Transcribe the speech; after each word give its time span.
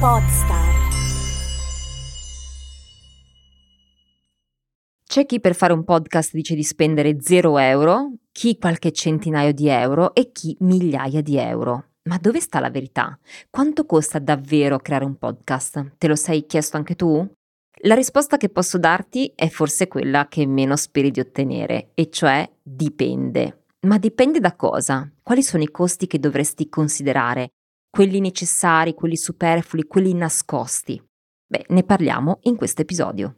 Podstar. 0.00 0.88
C'è 5.06 5.26
chi 5.26 5.40
per 5.40 5.54
fare 5.54 5.74
un 5.74 5.84
podcast 5.84 6.32
dice 6.32 6.54
di 6.54 6.62
spendere 6.62 7.18
0 7.20 7.58
euro, 7.58 8.12
chi 8.32 8.56
qualche 8.56 8.92
centinaio 8.92 9.52
di 9.52 9.68
euro 9.68 10.14
e 10.14 10.32
chi 10.32 10.56
migliaia 10.60 11.20
di 11.20 11.36
euro. 11.36 11.88
Ma 12.04 12.16
dove 12.16 12.40
sta 12.40 12.60
la 12.60 12.70
verità? 12.70 13.18
Quanto 13.50 13.84
costa 13.84 14.18
davvero 14.18 14.78
creare 14.78 15.04
un 15.04 15.18
podcast? 15.18 15.96
Te 15.98 16.08
lo 16.08 16.16
sei 16.16 16.46
chiesto 16.46 16.78
anche 16.78 16.94
tu? 16.96 17.30
La 17.82 17.94
risposta 17.94 18.38
che 18.38 18.48
posso 18.48 18.78
darti 18.78 19.30
è 19.34 19.50
forse 19.50 19.86
quella 19.86 20.28
che 20.28 20.46
meno 20.46 20.76
speri 20.76 21.10
di 21.10 21.20
ottenere, 21.20 21.90
e 21.92 22.08
cioè 22.08 22.50
dipende. 22.62 23.64
Ma 23.80 23.98
dipende 23.98 24.40
da 24.40 24.56
cosa? 24.56 25.12
Quali 25.22 25.42
sono 25.42 25.62
i 25.62 25.70
costi 25.70 26.06
che 26.06 26.18
dovresti 26.18 26.70
considerare? 26.70 27.50
Quelli 27.90 28.20
necessari, 28.20 28.94
quelli 28.94 29.16
superflui, 29.16 29.82
quelli 29.82 30.14
nascosti? 30.14 31.02
Beh, 31.44 31.64
ne 31.70 31.82
parliamo 31.82 32.38
in 32.42 32.54
questo 32.54 32.82
episodio. 32.82 33.34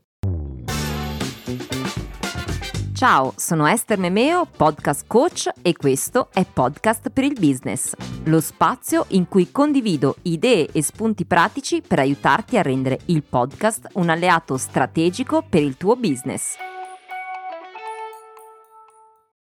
Ciao, 2.94 3.32
sono 3.36 3.66
Esther 3.66 3.98
Memeo, 3.98 4.44
podcast 4.44 5.06
coach 5.06 5.50
e 5.62 5.72
questo 5.72 6.28
è 6.32 6.44
Podcast 6.44 7.08
per 7.08 7.24
il 7.24 7.32
Business, 7.32 7.94
lo 8.24 8.40
spazio 8.40 9.06
in 9.08 9.26
cui 9.26 9.50
condivido 9.50 10.16
idee 10.22 10.68
e 10.70 10.82
spunti 10.82 11.24
pratici 11.24 11.80
per 11.80 11.98
aiutarti 11.98 12.58
a 12.58 12.62
rendere 12.62 13.00
il 13.06 13.24
podcast 13.24 13.88
un 13.94 14.10
alleato 14.10 14.58
strategico 14.58 15.42
per 15.42 15.62
il 15.62 15.78
tuo 15.78 15.96
business. 15.96 16.56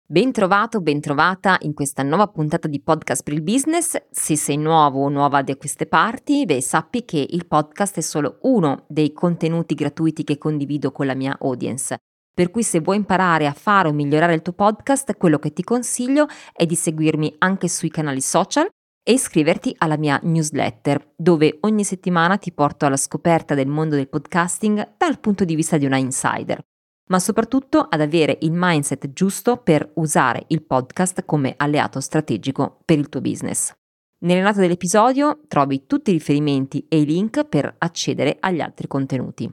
Bentrovato, 0.06 0.82
bentrovata 0.82 1.56
in 1.62 1.72
questa 1.72 2.02
nuova 2.02 2.26
puntata 2.26 2.68
di 2.68 2.78
Podcast 2.78 3.22
per 3.22 3.32
il 3.32 3.40
Business. 3.40 3.96
Se 4.10 4.36
sei 4.36 4.58
nuovo 4.58 5.02
o 5.02 5.08
nuova 5.08 5.40
da 5.40 5.56
queste 5.56 5.86
parti, 5.86 6.44
beh, 6.44 6.60
sappi 6.60 7.06
che 7.06 7.26
il 7.26 7.46
podcast 7.46 7.96
è 7.96 8.00
solo 8.02 8.36
uno 8.42 8.84
dei 8.86 9.14
contenuti 9.14 9.74
gratuiti 9.74 10.22
che 10.22 10.36
condivido 10.36 10.92
con 10.92 11.06
la 11.06 11.14
mia 11.14 11.38
audience. 11.40 11.96
Per 12.34 12.50
cui 12.50 12.62
se 12.62 12.80
vuoi 12.80 12.96
imparare 12.96 13.46
a 13.46 13.54
fare 13.54 13.88
o 13.88 13.92
migliorare 13.92 14.34
il 14.34 14.42
tuo 14.42 14.52
podcast, 14.52 15.16
quello 15.16 15.38
che 15.38 15.54
ti 15.54 15.62
consiglio 15.62 16.26
è 16.52 16.66
di 16.66 16.74
seguirmi 16.74 17.36
anche 17.38 17.68
sui 17.68 17.88
canali 17.88 18.20
social 18.20 18.68
e 19.02 19.12
iscriverti 19.12 19.74
alla 19.78 19.96
mia 19.96 20.20
newsletter, 20.22 21.14
dove 21.16 21.56
ogni 21.62 21.82
settimana 21.82 22.36
ti 22.36 22.52
porto 22.52 22.84
alla 22.84 22.98
scoperta 22.98 23.54
del 23.54 23.68
mondo 23.68 23.94
del 23.94 24.10
podcasting 24.10 24.96
dal 24.98 25.18
punto 25.18 25.46
di 25.46 25.54
vista 25.54 25.78
di 25.78 25.86
una 25.86 25.96
insider, 25.96 26.62
ma 27.06 27.18
soprattutto 27.18 27.80
ad 27.80 28.00
avere 28.00 28.38
il 28.42 28.52
mindset 28.52 29.12
giusto 29.12 29.56
per 29.56 29.90
usare 29.94 30.44
il 30.48 30.62
podcast 30.62 31.24
come 31.24 31.54
alleato 31.56 32.00
strategico 32.00 32.80
per 32.84 32.98
il 32.98 33.08
tuo 33.08 33.20
business. 33.20 33.72
Nelle 34.18 34.40
note 34.40 34.60
dell'episodio 34.60 35.40
trovi 35.48 35.86
tutti 35.86 36.10
i 36.10 36.14
riferimenti 36.14 36.86
e 36.88 37.00
i 37.00 37.04
link 37.04 37.44
per 37.44 37.74
accedere 37.76 38.36
agli 38.40 38.60
altri 38.60 38.86
contenuti. 38.86 39.52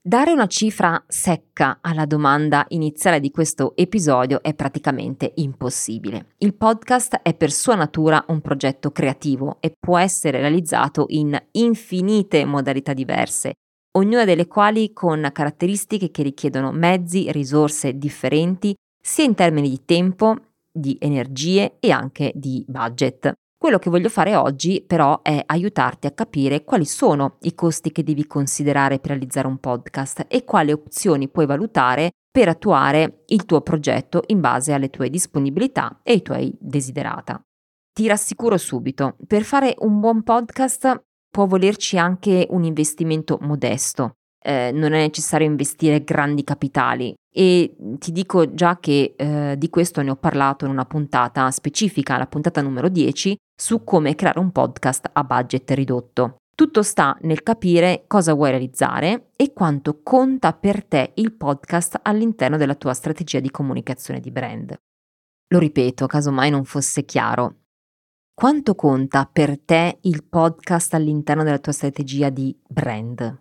Dare 0.00 0.32
una 0.32 0.46
cifra 0.46 1.02
secca 1.06 1.78
alla 1.82 2.06
domanda 2.06 2.64
iniziale 2.68 3.20
di 3.20 3.30
questo 3.30 3.76
episodio 3.76 4.42
è 4.42 4.54
praticamente 4.54 5.32
impossibile. 5.36 6.34
Il 6.38 6.54
podcast 6.54 7.20
è 7.22 7.34
per 7.34 7.50
sua 7.50 7.74
natura 7.74 8.24
un 8.28 8.40
progetto 8.40 8.90
creativo 8.90 9.58
e 9.60 9.72
può 9.78 9.98
essere 9.98 10.40
realizzato 10.40 11.06
in 11.08 11.38
infinite 11.52 12.44
modalità 12.46 12.94
diverse, 12.94 13.52
ognuna 13.92 14.24
delle 14.24 14.46
quali 14.46 14.92
con 14.92 15.28
caratteristiche 15.32 16.10
che 16.10 16.22
richiedono 16.22 16.72
mezzi, 16.72 17.30
risorse 17.32 17.96
differenti, 17.96 18.74
sia 19.00 19.24
in 19.24 19.34
termini 19.34 19.68
di 19.68 19.84
tempo, 19.84 20.36
di 20.70 20.96
energie 21.00 21.76
e 21.80 21.90
anche 21.90 22.32
di 22.34 22.64
budget. 22.66 23.32
Quello 23.58 23.78
che 23.78 23.90
voglio 23.90 24.08
fare 24.08 24.36
oggi 24.36 24.84
però 24.86 25.20
è 25.22 25.42
aiutarti 25.44 26.06
a 26.06 26.12
capire 26.12 26.62
quali 26.62 26.84
sono 26.84 27.38
i 27.40 27.54
costi 27.54 27.90
che 27.90 28.04
devi 28.04 28.24
considerare 28.24 29.00
per 29.00 29.10
realizzare 29.10 29.48
un 29.48 29.58
podcast 29.58 30.26
e 30.28 30.44
quali 30.44 30.70
opzioni 30.70 31.28
puoi 31.28 31.46
valutare 31.46 32.10
per 32.30 32.48
attuare 32.48 33.24
il 33.26 33.44
tuo 33.46 33.60
progetto 33.62 34.22
in 34.26 34.40
base 34.40 34.72
alle 34.72 34.90
tue 34.90 35.10
disponibilità 35.10 35.98
e 36.04 36.12
ai 36.12 36.22
tuoi 36.22 36.56
desiderata. 36.60 37.42
Ti 37.92 38.06
rassicuro 38.06 38.56
subito, 38.56 39.16
per 39.26 39.42
fare 39.42 39.74
un 39.78 39.98
buon 39.98 40.22
podcast 40.22 41.02
può 41.30 41.46
volerci 41.46 41.98
anche 41.98 42.46
un 42.50 42.64
investimento 42.64 43.38
modesto, 43.42 44.12
eh, 44.42 44.70
non 44.72 44.92
è 44.92 44.98
necessario 45.00 45.46
investire 45.46 46.04
grandi 46.04 46.44
capitali 46.44 47.14
e 47.30 47.76
ti 47.98 48.12
dico 48.12 48.54
già 48.54 48.78
che 48.78 49.14
eh, 49.16 49.54
di 49.56 49.68
questo 49.68 50.02
ne 50.02 50.10
ho 50.10 50.16
parlato 50.16 50.64
in 50.64 50.70
una 50.70 50.86
puntata 50.86 51.50
specifica, 51.50 52.16
la 52.16 52.26
puntata 52.26 52.62
numero 52.62 52.88
10, 52.88 53.36
su 53.54 53.84
come 53.84 54.14
creare 54.14 54.38
un 54.38 54.50
podcast 54.50 55.10
a 55.12 55.22
budget 55.24 55.70
ridotto. 55.72 56.36
Tutto 56.54 56.82
sta 56.82 57.16
nel 57.20 57.44
capire 57.44 58.04
cosa 58.08 58.34
vuoi 58.34 58.50
realizzare 58.50 59.30
e 59.36 59.52
quanto 59.52 60.00
conta 60.02 60.52
per 60.52 60.84
te 60.84 61.12
il 61.14 61.32
podcast 61.32 62.00
all'interno 62.02 62.56
della 62.56 62.74
tua 62.74 62.94
strategia 62.94 63.38
di 63.38 63.50
comunicazione 63.50 64.18
di 64.18 64.32
brand. 64.32 64.76
Lo 65.50 65.58
ripeto, 65.60 66.06
caso 66.06 66.32
mai 66.32 66.50
non 66.50 66.64
fosse 66.64 67.04
chiaro. 67.04 67.67
Quanto 68.38 68.76
conta 68.76 69.28
per 69.28 69.58
te 69.58 69.98
il 70.02 70.22
podcast 70.22 70.94
all'interno 70.94 71.42
della 71.42 71.58
tua 71.58 71.72
strategia 71.72 72.30
di 72.30 72.56
brand? 72.68 73.40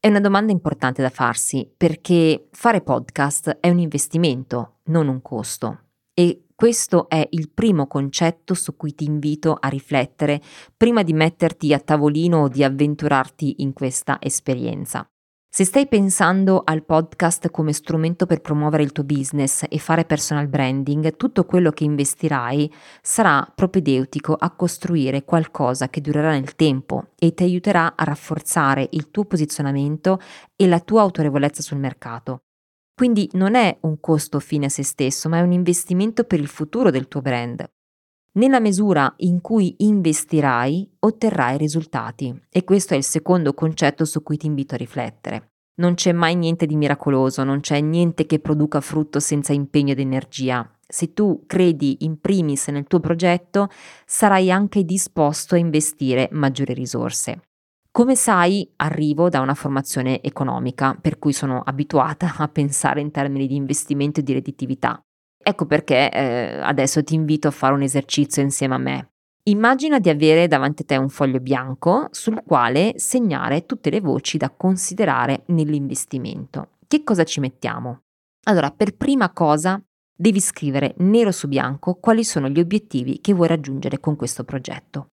È 0.00 0.08
una 0.08 0.20
domanda 0.20 0.52
importante 0.52 1.02
da 1.02 1.10
farsi 1.10 1.70
perché 1.76 2.48
fare 2.50 2.80
podcast 2.80 3.58
è 3.60 3.68
un 3.68 3.78
investimento, 3.78 4.78
non 4.84 5.08
un 5.08 5.20
costo. 5.20 5.80
E 6.14 6.46
questo 6.54 7.10
è 7.10 7.26
il 7.32 7.50
primo 7.50 7.86
concetto 7.86 8.54
su 8.54 8.74
cui 8.74 8.94
ti 8.94 9.04
invito 9.04 9.54
a 9.60 9.68
riflettere 9.68 10.40
prima 10.78 11.02
di 11.02 11.12
metterti 11.12 11.74
a 11.74 11.78
tavolino 11.78 12.44
o 12.44 12.48
di 12.48 12.64
avventurarti 12.64 13.56
in 13.58 13.74
questa 13.74 14.16
esperienza. 14.18 15.06
Se 15.54 15.66
stai 15.66 15.86
pensando 15.86 16.62
al 16.64 16.82
podcast 16.82 17.50
come 17.50 17.74
strumento 17.74 18.24
per 18.24 18.40
promuovere 18.40 18.84
il 18.84 18.92
tuo 18.92 19.04
business 19.04 19.66
e 19.68 19.76
fare 19.76 20.06
personal 20.06 20.48
branding, 20.48 21.14
tutto 21.16 21.44
quello 21.44 21.70
che 21.72 21.84
investirai 21.84 22.72
sarà 23.02 23.46
propedeutico 23.54 24.32
a 24.32 24.50
costruire 24.52 25.24
qualcosa 25.24 25.90
che 25.90 26.00
durerà 26.00 26.30
nel 26.30 26.56
tempo 26.56 27.08
e 27.18 27.34
ti 27.34 27.42
aiuterà 27.42 27.96
a 27.96 28.04
rafforzare 28.04 28.88
il 28.92 29.10
tuo 29.10 29.26
posizionamento 29.26 30.18
e 30.56 30.66
la 30.66 30.80
tua 30.80 31.02
autorevolezza 31.02 31.60
sul 31.60 31.76
mercato. 31.76 32.44
Quindi 32.94 33.28
non 33.34 33.54
è 33.54 33.76
un 33.82 34.00
costo 34.00 34.40
fine 34.40 34.64
a 34.64 34.70
se 34.70 34.84
stesso, 34.84 35.28
ma 35.28 35.36
è 35.36 35.42
un 35.42 35.52
investimento 35.52 36.24
per 36.24 36.40
il 36.40 36.48
futuro 36.48 36.90
del 36.90 37.08
tuo 37.08 37.20
brand. 37.20 37.70
Nella 38.34 38.60
misura 38.60 39.12
in 39.18 39.42
cui 39.42 39.74
investirai, 39.78 40.90
otterrai 41.00 41.58
risultati 41.58 42.34
e 42.48 42.64
questo 42.64 42.94
è 42.94 42.96
il 42.96 43.04
secondo 43.04 43.52
concetto 43.52 44.06
su 44.06 44.22
cui 44.22 44.38
ti 44.38 44.46
invito 44.46 44.74
a 44.74 44.78
riflettere. 44.78 45.50
Non 45.74 45.94
c'è 45.94 46.12
mai 46.12 46.34
niente 46.34 46.64
di 46.64 46.76
miracoloso, 46.76 47.44
non 47.44 47.60
c'è 47.60 47.78
niente 47.80 48.24
che 48.24 48.38
produca 48.38 48.80
frutto 48.80 49.20
senza 49.20 49.52
impegno 49.52 49.92
ed 49.92 49.98
energia. 49.98 50.66
Se 50.80 51.12
tu 51.12 51.44
credi 51.46 52.04
in 52.04 52.20
primis 52.20 52.68
nel 52.68 52.86
tuo 52.86 53.00
progetto, 53.00 53.68
sarai 54.06 54.50
anche 54.50 54.84
disposto 54.84 55.54
a 55.54 55.58
investire 55.58 56.30
maggiori 56.32 56.72
risorse. 56.72 57.42
Come 57.90 58.16
sai, 58.16 58.66
arrivo 58.76 59.28
da 59.28 59.40
una 59.40 59.54
formazione 59.54 60.22
economica, 60.22 60.96
per 60.98 61.18
cui 61.18 61.34
sono 61.34 61.60
abituata 61.60 62.36
a 62.38 62.48
pensare 62.48 63.02
in 63.02 63.10
termini 63.10 63.46
di 63.46 63.56
investimento 63.56 64.20
e 64.20 64.22
di 64.22 64.32
redditività. 64.32 65.02
Ecco 65.42 65.66
perché 65.66 66.10
eh, 66.10 66.60
adesso 66.62 67.02
ti 67.02 67.14
invito 67.14 67.48
a 67.48 67.52
fare 67.52 67.74
un 67.74 67.82
esercizio 67.82 68.42
insieme 68.42 68.74
a 68.74 68.78
me. 68.78 69.10
Immagina 69.44 69.98
di 69.98 70.08
avere 70.08 70.46
davanti 70.46 70.82
a 70.82 70.84
te 70.84 70.96
un 70.96 71.08
foglio 71.08 71.40
bianco 71.40 72.06
sul 72.12 72.42
quale 72.46 72.92
segnare 72.96 73.66
tutte 73.66 73.90
le 73.90 74.00
voci 74.00 74.38
da 74.38 74.50
considerare 74.50 75.42
nell'investimento. 75.46 76.68
Che 76.86 77.02
cosa 77.02 77.24
ci 77.24 77.40
mettiamo? 77.40 78.02
Allora, 78.44 78.70
per 78.70 78.94
prima 78.94 79.30
cosa 79.32 79.82
devi 80.14 80.38
scrivere 80.38 80.94
nero 80.98 81.32
su 81.32 81.48
bianco 81.48 81.94
quali 81.94 82.22
sono 82.22 82.48
gli 82.48 82.60
obiettivi 82.60 83.20
che 83.20 83.32
vuoi 83.32 83.48
raggiungere 83.48 83.98
con 83.98 84.14
questo 84.14 84.44
progetto. 84.44 85.08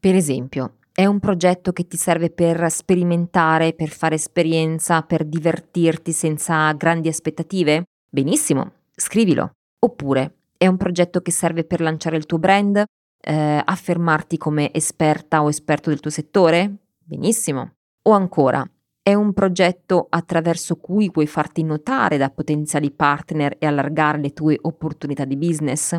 Per 0.00 0.16
esempio, 0.16 0.78
è 0.92 1.06
un 1.06 1.20
progetto 1.20 1.72
che 1.72 1.86
ti 1.86 1.96
serve 1.96 2.30
per 2.30 2.68
sperimentare, 2.72 3.74
per 3.74 3.90
fare 3.90 4.16
esperienza, 4.16 5.02
per 5.02 5.24
divertirti 5.24 6.10
senza 6.10 6.72
grandi 6.72 7.06
aspettative? 7.06 7.84
Benissimo, 8.10 8.72
scrivilo. 8.96 9.52
Oppure 9.80 10.34
è 10.56 10.66
un 10.66 10.76
progetto 10.76 11.20
che 11.20 11.30
serve 11.30 11.64
per 11.64 11.80
lanciare 11.80 12.16
il 12.16 12.26
tuo 12.26 12.38
brand, 12.38 12.82
eh, 13.20 13.62
affermarti 13.64 14.36
come 14.36 14.72
esperta 14.72 15.42
o 15.42 15.48
esperto 15.48 15.90
del 15.90 16.00
tuo 16.00 16.10
settore? 16.10 16.76
Benissimo. 16.98 17.74
O 18.02 18.12
ancora, 18.12 18.68
è 19.02 19.14
un 19.14 19.32
progetto 19.32 20.06
attraverso 20.10 20.76
cui 20.76 21.10
vuoi 21.10 21.26
farti 21.26 21.62
notare 21.62 22.16
da 22.16 22.30
potenziali 22.30 22.90
partner 22.90 23.56
e 23.58 23.66
allargare 23.66 24.18
le 24.18 24.32
tue 24.32 24.58
opportunità 24.60 25.24
di 25.24 25.36
business? 25.36 25.98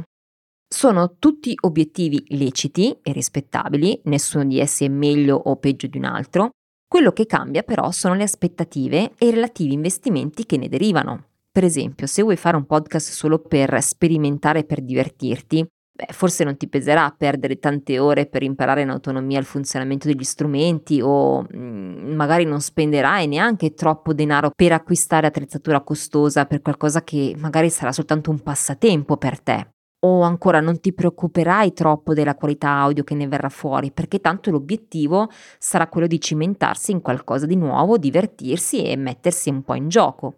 Sono 0.71 1.15
tutti 1.17 1.55
obiettivi 1.61 2.23
leciti 2.27 2.99
e 3.01 3.11
rispettabili, 3.11 4.01
nessuno 4.03 4.45
di 4.45 4.59
essi 4.59 4.85
è 4.85 4.89
meglio 4.89 5.35
o 5.35 5.55
peggio 5.55 5.87
di 5.87 5.97
un 5.97 6.03
altro. 6.03 6.51
Quello 6.87 7.11
che 7.11 7.25
cambia 7.25 7.63
però 7.63 7.89
sono 7.91 8.13
le 8.13 8.23
aspettative 8.23 9.13
e 9.17 9.27
i 9.27 9.31
relativi 9.31 9.73
investimenti 9.73 10.45
che 10.45 10.57
ne 10.57 10.67
derivano. 10.67 11.28
Per 11.51 11.63
esempio, 11.63 12.05
se 12.05 12.21
vuoi 12.21 12.35
fare 12.35 12.57
un 12.57 12.65
podcast 12.65 13.09
solo 13.09 13.39
per 13.39 13.81
sperimentare 13.81 14.65
per 14.65 14.81
divertirti, 14.81 15.65
beh, 15.65 16.13
forse 16.13 16.43
non 16.43 16.57
ti 16.57 16.69
peserà 16.69 17.09
perdere 17.17 17.57
tante 17.57 17.97
ore 17.97 18.27
per 18.27 18.43
imparare 18.43 18.83
in 18.83 18.89
autonomia 18.89 19.39
il 19.39 19.45
funzionamento 19.45 20.07
degli 20.07 20.23
strumenti 20.23 21.01
o 21.01 21.41
mh, 21.41 21.57
mm, 21.57 22.13
magari 22.13 22.45
non 22.45 22.61
spenderai 22.61 23.25
neanche 23.25 23.73
troppo 23.73 24.13
denaro 24.13 24.51
per 24.55 24.73
acquistare 24.73 25.25
attrezzatura 25.25 25.81
costosa 25.81 26.45
per 26.45 26.61
qualcosa 26.61 27.03
che 27.03 27.35
magari 27.35 27.71
sarà 27.71 27.91
soltanto 27.91 28.29
un 28.29 28.41
passatempo 28.41 29.17
per 29.17 29.41
te. 29.41 29.69
O 30.01 30.21
ancora 30.21 30.61
non 30.61 30.79
ti 30.79 30.93
preoccuperai 30.93 31.73
troppo 31.73 32.13
della 32.13 32.35
qualità 32.35 32.69
audio 32.69 33.03
che 33.03 33.15
ne 33.15 33.27
verrà 33.27 33.49
fuori, 33.49 33.91
perché 33.91 34.19
tanto 34.19 34.51
l'obiettivo 34.51 35.29
sarà 35.57 35.87
quello 35.87 36.07
di 36.07 36.21
cimentarsi 36.21 36.91
in 36.91 37.01
qualcosa 37.01 37.45
di 37.47 37.57
nuovo, 37.57 37.97
divertirsi 37.97 38.83
e 38.83 38.95
mettersi 38.95 39.49
un 39.49 39.63
po' 39.63 39.73
in 39.73 39.89
gioco. 39.89 40.35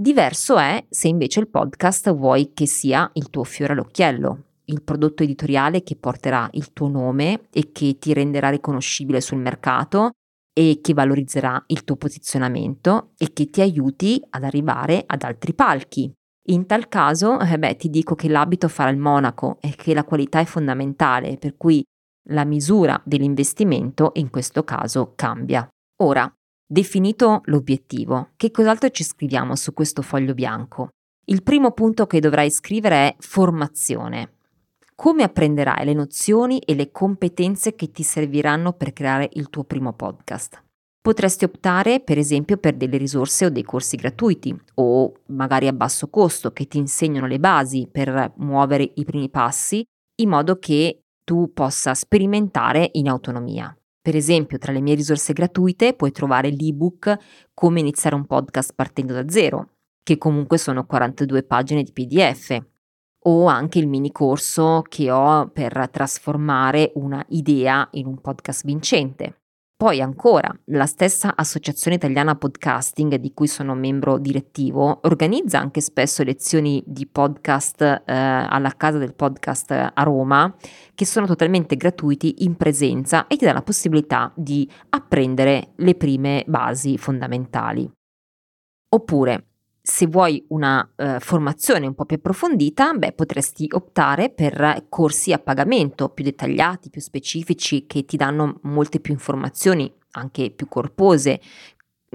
Diverso 0.00 0.56
è 0.56 0.82
se 0.88 1.08
invece 1.08 1.40
il 1.40 1.50
podcast 1.50 2.10
vuoi 2.14 2.52
che 2.54 2.66
sia 2.66 3.10
il 3.12 3.28
tuo 3.28 3.44
fiore 3.44 3.74
all'occhiello, 3.74 4.44
il 4.64 4.80
prodotto 4.80 5.22
editoriale 5.22 5.82
che 5.82 5.94
porterà 5.94 6.48
il 6.52 6.72
tuo 6.72 6.88
nome 6.88 7.48
e 7.52 7.70
che 7.70 7.98
ti 7.98 8.14
renderà 8.14 8.48
riconoscibile 8.48 9.20
sul 9.20 9.40
mercato 9.40 10.12
e 10.58 10.78
che 10.80 10.94
valorizzerà 10.94 11.62
il 11.66 11.84
tuo 11.84 11.96
posizionamento 11.96 13.10
e 13.18 13.34
che 13.34 13.50
ti 13.50 13.60
aiuti 13.60 14.18
ad 14.30 14.44
arrivare 14.44 15.02
ad 15.04 15.22
altri 15.22 15.52
palchi. 15.52 16.10
In 16.48 16.64
tal 16.64 16.88
caso, 16.88 17.38
eh 17.38 17.58
beh, 17.58 17.76
ti 17.76 17.90
dico 17.90 18.14
che 18.14 18.30
l'abito 18.30 18.68
farà 18.68 18.88
il 18.88 18.96
monaco 18.96 19.58
e 19.60 19.74
che 19.76 19.92
la 19.92 20.04
qualità 20.04 20.40
è 20.40 20.46
fondamentale, 20.46 21.36
per 21.36 21.58
cui 21.58 21.84
la 22.30 22.46
misura 22.46 22.98
dell'investimento 23.04 24.12
in 24.14 24.30
questo 24.30 24.64
caso 24.64 25.12
cambia. 25.14 25.68
Ora, 26.02 26.32
definito 26.70 27.40
l'obiettivo, 27.46 28.28
che 28.36 28.52
cos'altro 28.52 28.90
ci 28.90 29.02
scriviamo 29.02 29.56
su 29.56 29.72
questo 29.72 30.02
foglio 30.02 30.34
bianco? 30.34 30.90
Il 31.24 31.42
primo 31.42 31.72
punto 31.72 32.06
che 32.06 32.20
dovrai 32.20 32.50
scrivere 32.50 33.08
è 33.08 33.16
formazione 33.18 34.34
come 35.00 35.22
apprenderai 35.22 35.86
le 35.86 35.94
nozioni 35.94 36.58
e 36.58 36.74
le 36.74 36.90
competenze 36.90 37.74
che 37.74 37.90
ti 37.90 38.02
serviranno 38.02 38.74
per 38.74 38.92
creare 38.92 39.30
il 39.32 39.48
tuo 39.48 39.64
primo 39.64 39.94
podcast. 39.94 40.62
Potresti 41.00 41.46
optare 41.46 42.00
per 42.00 42.18
esempio 42.18 42.58
per 42.58 42.76
delle 42.76 42.98
risorse 42.98 43.46
o 43.46 43.48
dei 43.48 43.62
corsi 43.62 43.96
gratuiti 43.96 44.54
o 44.74 45.14
magari 45.28 45.68
a 45.68 45.72
basso 45.72 46.10
costo 46.10 46.52
che 46.52 46.66
ti 46.66 46.76
insegnano 46.76 47.26
le 47.26 47.40
basi 47.40 47.88
per 47.90 48.34
muovere 48.36 48.92
i 48.96 49.04
primi 49.06 49.30
passi 49.30 49.82
in 50.16 50.28
modo 50.28 50.58
che 50.58 51.00
tu 51.24 51.50
possa 51.54 51.94
sperimentare 51.94 52.90
in 52.92 53.08
autonomia. 53.08 53.74
Per 54.02 54.16
esempio, 54.16 54.56
tra 54.58 54.72
le 54.72 54.80
mie 54.80 54.94
risorse 54.94 55.32
gratuite 55.32 55.94
puoi 55.94 56.10
trovare 56.10 56.50
l'ebook 56.50 57.16
Come 57.52 57.80
iniziare 57.80 58.16
un 58.16 58.26
podcast 58.26 58.72
partendo 58.74 59.12
da 59.12 59.28
zero, 59.28 59.74
che 60.02 60.16
comunque 60.16 60.56
sono 60.56 60.86
42 60.86 61.42
pagine 61.42 61.82
di 61.82 61.92
PDF, 61.92 62.58
o 63.24 63.46
anche 63.46 63.78
il 63.78 63.86
mini 63.86 64.10
corso 64.10 64.82
che 64.88 65.10
ho 65.10 65.48
per 65.50 65.90
trasformare 65.90 66.92
una 66.94 67.22
idea 67.28 67.86
in 67.92 68.06
un 68.06 68.20
podcast 68.20 68.64
vincente. 68.64 69.39
Poi 69.80 70.02
ancora, 70.02 70.54
la 70.66 70.84
stessa 70.84 71.34
Associazione 71.34 71.96
Italiana 71.96 72.36
Podcasting, 72.36 73.14
di 73.14 73.32
cui 73.32 73.46
sono 73.46 73.74
membro 73.74 74.18
direttivo, 74.18 75.00
organizza 75.04 75.58
anche 75.58 75.80
spesso 75.80 76.22
lezioni 76.22 76.82
di 76.84 77.06
podcast 77.06 77.80
eh, 77.80 78.02
alla 78.04 78.74
Casa 78.76 78.98
del 78.98 79.14
Podcast 79.14 79.70
a 79.70 80.02
Roma, 80.02 80.54
che 80.94 81.06
sono 81.06 81.24
totalmente 81.24 81.76
gratuiti 81.76 82.44
in 82.44 82.56
presenza 82.56 83.26
e 83.26 83.36
ti 83.38 83.46
dà 83.46 83.54
la 83.54 83.62
possibilità 83.62 84.30
di 84.36 84.70
apprendere 84.90 85.72
le 85.76 85.94
prime 85.94 86.44
basi 86.46 86.98
fondamentali. 86.98 87.90
Oppure 88.90 89.49
se 89.82 90.06
vuoi 90.06 90.44
una 90.48 90.88
uh, 90.96 91.18
formazione 91.20 91.86
un 91.86 91.94
po' 91.94 92.04
più 92.04 92.16
approfondita, 92.16 92.92
beh, 92.92 93.12
potresti 93.12 93.66
optare 93.72 94.30
per 94.30 94.86
corsi 94.88 95.32
a 95.32 95.38
pagamento 95.38 96.10
più 96.10 96.24
dettagliati, 96.24 96.90
più 96.90 97.00
specifici, 97.00 97.86
che 97.86 98.04
ti 98.04 98.16
danno 98.16 98.60
molte 98.62 99.00
più 99.00 99.12
informazioni, 99.12 99.92
anche 100.12 100.50
più 100.50 100.68
corpose, 100.68 101.40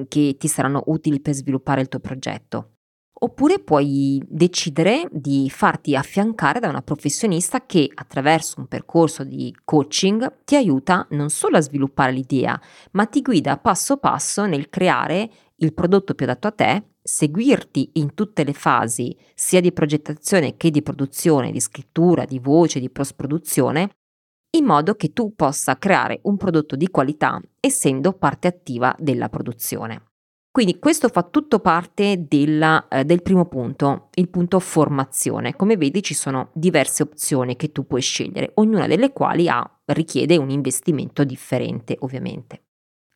che 0.08 0.36
ti 0.38 0.48
saranno 0.48 0.84
utili 0.88 1.20
per 1.20 1.34
sviluppare 1.34 1.82
il 1.82 1.88
tuo 1.88 2.00
progetto. 2.00 2.72
Oppure 3.18 3.60
puoi 3.60 4.22
decidere 4.28 5.08
di 5.10 5.50
farti 5.50 5.96
affiancare 5.96 6.60
da 6.60 6.68
una 6.68 6.82
professionista 6.82 7.66
che 7.66 7.90
attraverso 7.94 8.60
un 8.60 8.68
percorso 8.68 9.24
di 9.24 9.56
coaching 9.64 10.44
ti 10.44 10.58
aiuta 10.58 11.08
non 11.12 11.30
solo 11.30 11.56
a 11.56 11.62
sviluppare 11.62 12.12
l'idea, 12.12 12.60
ma 12.92 13.06
ti 13.06 13.22
guida 13.22 13.58
passo 13.58 13.98
passo 13.98 14.46
nel 14.46 14.70
creare 14.70 15.30
il 15.58 15.74
prodotto 15.74 16.14
più 16.14 16.26
adatto 16.26 16.48
a 16.48 16.52
te 16.52 16.84
seguirti 17.07 17.92
in 17.94 18.16
tutte 18.16 18.44
le 18.44 18.54
fasi, 18.54 19.16
sia 19.36 19.62
di 19.62 19.72
progettazione 19.72 20.57
che 20.57 20.72
di 20.72 20.81
produzione, 20.81 21.52
di 21.52 21.60
scrittura, 21.60 22.25
di 22.25 22.40
voce, 22.40 22.80
di 22.80 22.90
post-produzione, 22.90 23.92
in 24.57 24.66
modo 24.66 24.96
che 24.96 25.13
tu 25.13 25.36
possa 25.36 25.78
creare 25.78 26.19
un 26.24 26.36
prodotto 26.36 26.75
di 26.75 26.88
qualità 26.88 27.40
essendo 27.60 28.13
parte 28.13 28.48
attiva 28.48 28.96
della 28.98 29.30
produzione. 29.30 30.06
Quindi 30.50 30.80
questo 30.80 31.10
fa 31.10 31.22
tutto 31.22 31.60
parte 31.60 32.25
della, 32.28 32.88
eh, 32.88 33.04
del 33.04 33.22
primo 33.22 33.46
punto, 33.46 34.08
il 34.16 34.30
punto 34.30 34.60
formazione. 34.60 35.56
Come 35.56 35.78
vedi 35.78 36.01
ci 36.01 36.13
sono 36.13 36.50
diverse 36.54 37.04
opzioni 37.04 37.56
che 37.56 37.72
tu 37.72 37.86
puoi 37.86 38.01
scegliere, 38.01 38.51
ognuna 38.56 38.88
delle 38.88 39.12
quali 39.12 39.48
ha, 39.48 39.69
richiede 39.88 40.38
un 40.38 40.50
investimento 40.50 41.24
differente 41.24 41.98
ovviamente. 42.00 42.63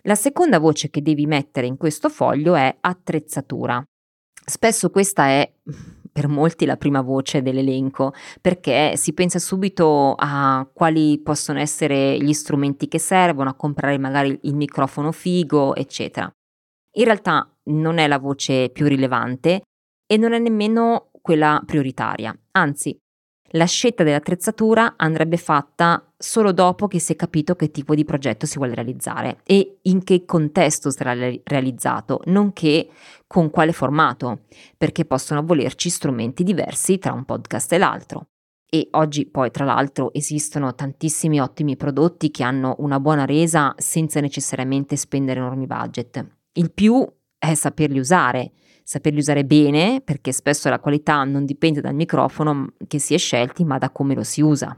La 0.03 0.15
seconda 0.15 0.59
voce 0.59 0.89
che 0.89 1.01
devi 1.01 1.25
mettere 1.25 1.67
in 1.67 1.75
questo 1.75 2.09
foglio 2.09 2.55
è 2.55 2.77
attrezzatura. 2.79 3.83
Spesso 4.45 4.89
questa 4.89 5.27
è 5.27 5.51
per 6.11 6.27
molti 6.27 6.65
la 6.65 6.77
prima 6.77 7.01
voce 7.01 7.41
dell'elenco 7.41 8.13
perché 8.41 8.95
si 8.95 9.13
pensa 9.13 9.39
subito 9.39 10.15
a 10.17 10.67
quali 10.73 11.19
possono 11.19 11.59
essere 11.59 12.17
gli 12.17 12.33
strumenti 12.33 12.87
che 12.87 12.99
servono, 12.99 13.49
a 13.49 13.55
comprare 13.55 13.97
magari 13.97 14.37
il 14.43 14.55
microfono 14.55 15.11
figo, 15.11 15.75
eccetera. 15.75 16.31
In 16.97 17.03
realtà 17.03 17.47
non 17.65 17.97
è 17.97 18.07
la 18.07 18.17
voce 18.17 18.69
più 18.69 18.87
rilevante 18.87 19.61
e 20.05 20.17
non 20.17 20.33
è 20.33 20.39
nemmeno 20.39 21.11
quella 21.21 21.61
prioritaria, 21.65 22.35
anzi 22.51 22.97
la 23.51 23.65
scelta 23.65 24.03
dell'attrezzatura 24.03 24.93
andrebbe 24.97 25.37
fatta 25.37 26.03
solo 26.17 26.51
dopo 26.51 26.87
che 26.87 26.99
si 26.99 27.13
è 27.13 27.15
capito 27.15 27.55
che 27.55 27.71
tipo 27.71 27.95
di 27.95 28.03
progetto 28.03 28.45
si 28.45 28.57
vuole 28.57 28.75
realizzare 28.75 29.39
e 29.43 29.79
in 29.83 30.03
che 30.03 30.25
contesto 30.25 30.91
sarà 30.91 31.13
realizzato, 31.43 32.21
nonché 32.25 32.89
con 33.25 33.49
quale 33.49 33.71
formato, 33.71 34.41
perché 34.77 35.05
possono 35.05 35.43
volerci 35.43 35.89
strumenti 35.89 36.43
diversi 36.43 36.97
tra 36.97 37.13
un 37.13 37.25
podcast 37.25 37.71
e 37.73 37.77
l'altro. 37.77 38.27
E 38.71 38.87
oggi 38.91 39.25
poi 39.25 39.49
tra 39.49 39.65
l'altro 39.65 40.13
esistono 40.13 40.75
tantissimi 40.75 41.39
ottimi 41.39 41.75
prodotti 41.75 42.29
che 42.29 42.43
hanno 42.43 42.75
una 42.79 42.99
buona 42.99 43.25
resa 43.25 43.73
senza 43.77 44.19
necessariamente 44.19 44.95
spendere 44.95 45.39
enormi 45.39 45.65
budget. 45.65 46.23
Il 46.53 46.71
più 46.71 47.03
è 47.37 47.53
saperli 47.55 47.97
usare 47.97 48.51
saperli 48.89 49.19
usare 49.19 49.45
bene, 49.45 50.01
perché 50.01 50.31
spesso 50.31 50.67
la 50.67 50.79
qualità 50.79 51.23
non 51.23 51.45
dipende 51.45 51.79
dal 51.79 51.93
microfono 51.93 52.73
che 52.87 52.97
si 52.97 53.13
è 53.13 53.19
scelti, 53.19 53.63
ma 53.63 53.77
da 53.77 53.91
come 53.91 54.15
lo 54.15 54.23
si 54.23 54.41
usa. 54.41 54.75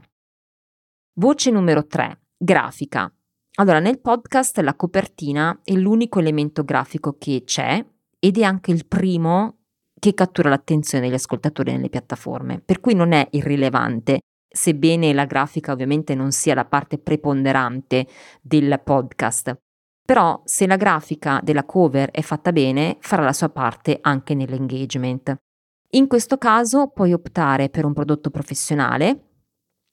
Voce 1.14 1.50
numero 1.50 1.86
3. 1.86 2.20
Grafica. 2.36 3.10
Allora, 3.54 3.78
nel 3.78 4.00
podcast 4.00 4.58
la 4.58 4.74
copertina 4.74 5.58
è 5.64 5.72
l'unico 5.72 6.18
elemento 6.18 6.62
grafico 6.62 7.16
che 7.16 7.44
c'è 7.46 7.82
ed 8.18 8.36
è 8.36 8.42
anche 8.42 8.70
il 8.70 8.86
primo 8.86 9.60
che 9.98 10.12
cattura 10.12 10.50
l'attenzione 10.50 11.06
degli 11.06 11.16
ascoltatori 11.16 11.72
nelle 11.72 11.88
piattaforme, 11.88 12.60
per 12.60 12.80
cui 12.80 12.92
non 12.92 13.12
è 13.12 13.26
irrilevante, 13.30 14.18
sebbene 14.46 15.14
la 15.14 15.24
grafica 15.24 15.72
ovviamente 15.72 16.14
non 16.14 16.32
sia 16.32 16.52
la 16.52 16.66
parte 16.66 16.98
preponderante 16.98 18.06
del 18.42 18.78
podcast. 18.84 19.56
Però 20.04 20.42
se 20.44 20.66
la 20.66 20.76
grafica 20.76 21.40
della 21.42 21.64
cover 21.64 22.10
è 22.10 22.22
fatta 22.22 22.52
bene, 22.52 22.96
farà 23.00 23.22
la 23.22 23.32
sua 23.32 23.48
parte 23.48 23.98
anche 24.00 24.34
nell'engagement. 24.34 25.36
In 25.90 26.06
questo 26.06 26.38
caso 26.38 26.88
puoi 26.88 27.12
optare 27.12 27.68
per 27.68 27.84
un 27.84 27.92
prodotto 27.92 28.30
professionale, 28.30 29.28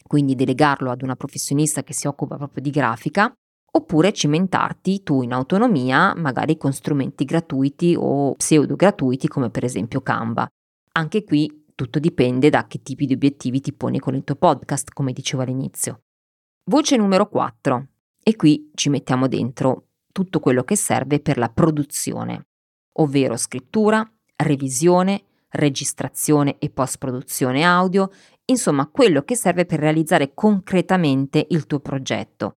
quindi 0.08 0.34
delegarlo 0.34 0.92
ad 0.92 1.04
una 1.04 1.16
professionista 1.16 1.84
che 1.84 1.94
si 1.94 2.08
occupa 2.08 2.38
proprio 2.38 2.64
di 2.64 2.70
grafica, 2.70 3.32
oppure 3.72 4.12
cimentarti 4.12 5.04
tu 5.04 5.22
in 5.22 5.34
autonomia, 5.34 6.16
magari 6.16 6.58
con 6.58 6.74
strumenti 6.74 7.26
gratuiti 7.26 7.96
o 7.98 8.34
pseudo 8.34 8.76
gratuiti 8.76 9.28
come 9.28 9.50
per 9.50 9.64
esempio 9.64 10.02
Canva. 10.02 10.48
Anche 10.94 11.24
qui 11.24 11.66
tutto 11.76 12.00
dipende 12.00 12.50
da 12.50 12.66
che 12.66 12.82
tipi 12.82 13.06
di 13.06 13.14
obiettivi 13.14 13.62
ti 13.62 13.74
poni 13.74 14.00
con 14.00 14.16
il 14.16 14.24
tuo 14.24 14.36
podcast, 14.36 14.92
come 14.92 15.14
dicevo 15.14 15.44
all'inizio. 15.44 16.02
Voce 16.66 16.98
numero 16.98 17.28
4. 17.28 17.88
E 18.24 18.36
qui 18.36 18.72
ci 18.74 18.90
mettiamo 18.90 19.28
dentro 19.28 19.89
tutto 20.12 20.40
quello 20.40 20.64
che 20.64 20.76
serve 20.76 21.20
per 21.20 21.38
la 21.38 21.50
produzione, 21.50 22.48
ovvero 23.00 23.38
scrittura, 23.38 24.08
revisione, 24.36 25.24
registrazione 25.50 26.58
e 26.60 26.70
post-produzione 26.70 27.64
audio, 27.64 28.10
insomma 28.46 28.88
quello 28.88 29.24
che 29.24 29.36
serve 29.36 29.66
per 29.66 29.80
realizzare 29.80 30.34
concretamente 30.34 31.46
il 31.50 31.66
tuo 31.66 31.80
progetto. 31.80 32.54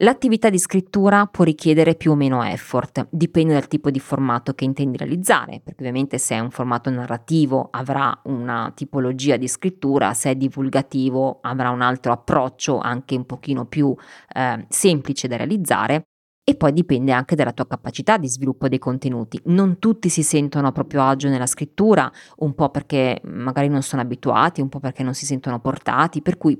L'attività 0.00 0.50
di 0.50 0.58
scrittura 0.58 1.24
può 1.24 1.42
richiedere 1.42 1.94
più 1.94 2.10
o 2.10 2.14
meno 2.16 2.44
effort, 2.44 3.08
dipende 3.10 3.54
dal 3.54 3.66
tipo 3.66 3.90
di 3.90 3.98
formato 3.98 4.52
che 4.52 4.64
intendi 4.64 4.98
realizzare, 4.98 5.62
perché 5.64 5.80
ovviamente 5.80 6.18
se 6.18 6.34
è 6.34 6.38
un 6.38 6.50
formato 6.50 6.90
narrativo 6.90 7.68
avrà 7.70 8.20
una 8.24 8.70
tipologia 8.74 9.38
di 9.38 9.48
scrittura, 9.48 10.12
se 10.12 10.32
è 10.32 10.34
divulgativo 10.34 11.38
avrà 11.40 11.70
un 11.70 11.80
altro 11.80 12.12
approccio 12.12 12.78
anche 12.78 13.16
un 13.16 13.24
pochino 13.24 13.64
più 13.64 13.94
eh, 14.34 14.66
semplice 14.68 15.28
da 15.28 15.36
realizzare 15.36 16.02
e 16.48 16.54
poi 16.54 16.72
dipende 16.72 17.10
anche 17.10 17.34
dalla 17.34 17.52
tua 17.52 17.66
capacità 17.66 18.18
di 18.18 18.28
sviluppo 18.28 18.68
dei 18.68 18.78
contenuti. 18.78 19.40
Non 19.46 19.80
tutti 19.80 20.08
si 20.08 20.22
sentono 20.22 20.68
a 20.68 20.72
proprio 20.72 21.02
agio 21.02 21.28
nella 21.28 21.44
scrittura, 21.44 22.08
un 22.36 22.54
po' 22.54 22.70
perché 22.70 23.20
magari 23.24 23.66
non 23.66 23.82
sono 23.82 24.02
abituati, 24.02 24.60
un 24.60 24.68
po' 24.68 24.78
perché 24.78 25.02
non 25.02 25.12
si 25.12 25.26
sentono 25.26 25.58
portati, 25.58 26.22
per 26.22 26.36
cui 26.36 26.56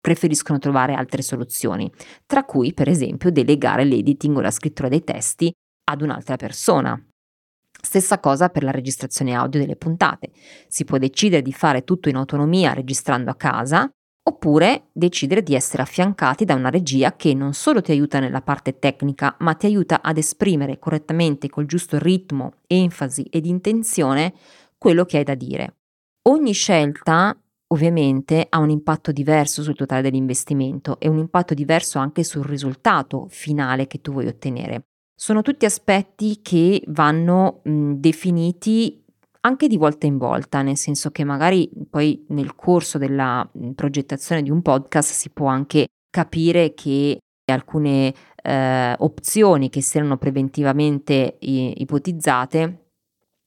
preferiscono 0.00 0.58
trovare 0.58 0.94
altre 0.94 1.20
soluzioni, 1.20 1.92
tra 2.24 2.44
cui 2.44 2.72
per 2.72 2.88
esempio 2.88 3.30
delegare 3.30 3.84
l'editing 3.84 4.38
o 4.38 4.40
la 4.40 4.50
scrittura 4.50 4.88
dei 4.88 5.04
testi 5.04 5.52
ad 5.90 6.00
un'altra 6.00 6.36
persona. 6.36 6.98
Stessa 7.82 8.18
cosa 8.18 8.48
per 8.48 8.62
la 8.62 8.70
registrazione 8.70 9.34
audio 9.34 9.60
delle 9.60 9.76
puntate. 9.76 10.30
Si 10.66 10.84
può 10.84 10.96
decidere 10.96 11.42
di 11.42 11.52
fare 11.52 11.84
tutto 11.84 12.08
in 12.08 12.16
autonomia 12.16 12.72
registrando 12.72 13.30
a 13.30 13.36
casa, 13.36 13.90
oppure 14.28 14.88
decidere 14.92 15.42
di 15.42 15.54
essere 15.54 15.82
affiancati 15.82 16.44
da 16.44 16.54
una 16.54 16.68
regia 16.68 17.14
che 17.14 17.32
non 17.32 17.52
solo 17.52 17.80
ti 17.80 17.92
aiuta 17.92 18.18
nella 18.18 18.42
parte 18.42 18.78
tecnica, 18.78 19.36
ma 19.40 19.54
ti 19.54 19.66
aiuta 19.66 20.02
ad 20.02 20.18
esprimere 20.18 20.80
correttamente 20.80 21.48
col 21.48 21.66
giusto 21.66 21.98
ritmo, 21.98 22.54
enfasi 22.66 23.22
ed 23.30 23.46
intenzione 23.46 24.34
quello 24.76 25.04
che 25.04 25.18
hai 25.18 25.24
da 25.24 25.34
dire. 25.34 25.76
Ogni 26.22 26.52
scelta 26.52 27.38
ovviamente 27.68 28.46
ha 28.48 28.58
un 28.58 28.70
impatto 28.70 29.12
diverso 29.12 29.62
sul 29.62 29.76
totale 29.76 30.02
dell'investimento 30.02 30.98
e 30.98 31.08
un 31.08 31.18
impatto 31.18 31.54
diverso 31.54 31.98
anche 31.98 32.24
sul 32.24 32.44
risultato 32.44 33.26
finale 33.28 33.86
che 33.86 34.00
tu 34.00 34.10
vuoi 34.10 34.26
ottenere. 34.26 34.86
Sono 35.14 35.40
tutti 35.42 35.64
aspetti 35.64 36.40
che 36.42 36.82
vanno 36.88 37.60
mh, 37.62 37.92
definiti 37.94 39.04
anche 39.46 39.68
di 39.68 39.76
volta 39.76 40.06
in 40.06 40.18
volta, 40.18 40.62
nel 40.62 40.76
senso 40.76 41.10
che 41.10 41.24
magari 41.24 41.70
poi 41.88 42.24
nel 42.28 42.54
corso 42.54 42.98
della 42.98 43.48
progettazione 43.74 44.42
di 44.42 44.50
un 44.50 44.60
podcast 44.60 45.12
si 45.12 45.30
può 45.30 45.46
anche 45.46 45.86
capire 46.10 46.74
che 46.74 47.18
alcune 47.50 48.12
eh, 48.42 48.94
opzioni 48.98 49.70
che 49.70 49.80
si 49.80 49.98
erano 49.98 50.16
preventivamente 50.16 51.36
i- 51.40 51.80
ipotizzate 51.80 52.86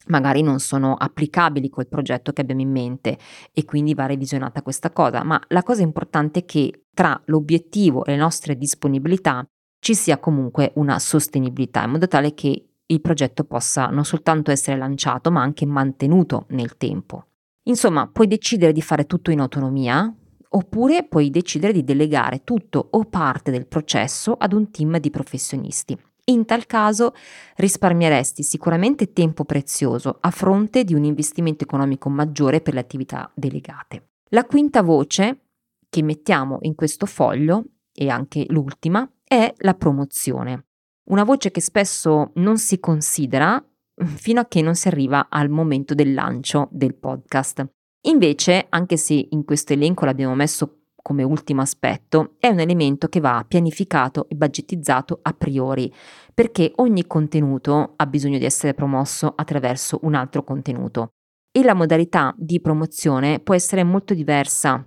magari 0.06 0.42
non 0.42 0.58
sono 0.58 0.94
applicabili 0.94 1.68
col 1.68 1.86
progetto 1.86 2.32
che 2.32 2.40
abbiamo 2.40 2.62
in 2.62 2.70
mente 2.70 3.18
e 3.52 3.64
quindi 3.64 3.94
va 3.94 4.06
revisionata 4.06 4.62
questa 4.62 4.90
cosa, 4.90 5.22
ma 5.22 5.40
la 5.48 5.62
cosa 5.62 5.82
importante 5.82 6.40
è 6.40 6.44
che 6.46 6.86
tra 6.92 7.20
l'obiettivo 7.26 8.04
e 8.04 8.12
le 8.12 8.16
nostre 8.16 8.56
disponibilità 8.56 9.44
ci 9.78 9.94
sia 9.94 10.18
comunque 10.18 10.72
una 10.76 10.98
sostenibilità 10.98 11.84
in 11.84 11.90
modo 11.90 12.08
tale 12.08 12.34
che 12.34 12.69
il 12.90 13.00
progetto 13.00 13.44
possa 13.44 13.86
non 13.86 14.04
soltanto 14.04 14.50
essere 14.50 14.76
lanciato 14.76 15.30
ma 15.30 15.42
anche 15.42 15.66
mantenuto 15.66 16.46
nel 16.50 16.76
tempo. 16.76 17.26
Insomma, 17.64 18.08
puoi 18.08 18.26
decidere 18.26 18.72
di 18.72 18.82
fare 18.82 19.06
tutto 19.06 19.30
in 19.30 19.40
autonomia 19.40 20.12
oppure 20.52 21.06
puoi 21.06 21.30
decidere 21.30 21.72
di 21.72 21.84
delegare 21.84 22.42
tutto 22.42 22.88
o 22.90 23.04
parte 23.04 23.50
del 23.50 23.66
processo 23.66 24.32
ad 24.32 24.52
un 24.52 24.70
team 24.70 24.98
di 24.98 25.10
professionisti. 25.10 25.96
In 26.24 26.44
tal 26.44 26.66
caso 26.66 27.14
risparmieresti 27.56 28.42
sicuramente 28.42 29.12
tempo 29.12 29.44
prezioso 29.44 30.18
a 30.20 30.30
fronte 30.30 30.84
di 30.84 30.94
un 30.94 31.04
investimento 31.04 31.64
economico 31.64 32.08
maggiore 32.08 32.60
per 32.60 32.74
le 32.74 32.80
attività 32.80 33.30
delegate. 33.34 34.10
La 34.30 34.44
quinta 34.44 34.82
voce 34.82 35.44
che 35.88 36.02
mettiamo 36.02 36.58
in 36.62 36.74
questo 36.76 37.04
foglio, 37.04 37.64
e 37.92 38.08
anche 38.08 38.46
l'ultima, 38.48 39.08
è 39.24 39.52
la 39.58 39.74
promozione. 39.74 40.69
Una 41.10 41.24
voce 41.24 41.50
che 41.50 41.60
spesso 41.60 42.30
non 42.34 42.56
si 42.56 42.78
considera 42.78 43.60
fino 44.04 44.40
a 44.40 44.46
che 44.46 44.62
non 44.62 44.76
si 44.76 44.86
arriva 44.86 45.26
al 45.28 45.48
momento 45.48 45.92
del 45.92 46.14
lancio 46.14 46.68
del 46.70 46.94
podcast. 46.94 47.68
Invece, 48.02 48.66
anche 48.68 48.96
se 48.96 49.26
in 49.30 49.44
questo 49.44 49.72
elenco 49.72 50.04
l'abbiamo 50.04 50.36
messo 50.36 50.82
come 51.02 51.24
ultimo 51.24 51.62
aspetto, 51.62 52.36
è 52.38 52.46
un 52.46 52.60
elemento 52.60 53.08
che 53.08 53.18
va 53.18 53.44
pianificato 53.46 54.28
e 54.28 54.36
budgetizzato 54.36 55.18
a 55.22 55.32
priori, 55.32 55.92
perché 56.32 56.70
ogni 56.76 57.04
contenuto 57.08 57.94
ha 57.96 58.06
bisogno 58.06 58.38
di 58.38 58.44
essere 58.44 58.72
promosso 58.72 59.32
attraverso 59.34 59.98
un 60.02 60.14
altro 60.14 60.44
contenuto 60.44 61.14
e 61.50 61.64
la 61.64 61.74
modalità 61.74 62.32
di 62.38 62.60
promozione 62.60 63.40
può 63.40 63.54
essere 63.56 63.82
molto 63.82 64.14
diversa 64.14 64.86